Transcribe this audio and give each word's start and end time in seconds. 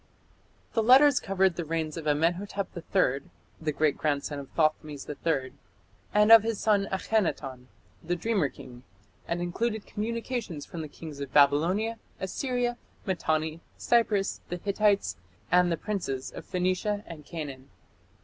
The 0.73 0.81
letters 0.81 1.19
covered 1.19 1.57
the 1.57 1.63
reigns 1.63 1.95
of 1.95 2.07
Amenhotep 2.07 2.69
III, 2.75 3.29
the 3.61 3.71
great 3.71 3.99
grandson 3.99 4.39
of 4.39 4.49
Thothmes 4.55 5.07
III, 5.07 5.53
and 6.11 6.31
of 6.31 6.41
his 6.41 6.59
son 6.59 6.87
Akhenaton, 6.91 7.67
"the 8.03 8.15
dreamer 8.15 8.49
king", 8.49 8.81
and 9.27 9.43
included 9.43 9.85
communications 9.85 10.65
from 10.65 10.81
the 10.81 10.87
kings 10.87 11.19
of 11.19 11.31
Babylonia, 11.31 11.99
Assyria, 12.19 12.77
Mitanni, 13.05 13.61
Cyprus, 13.77 14.41
the 14.49 14.57
Hittites, 14.57 15.17
and 15.51 15.71
the 15.71 15.77
princes 15.77 16.31
of 16.31 16.45
Phoenicia 16.47 17.03
and 17.05 17.23
Canaan. 17.23 17.69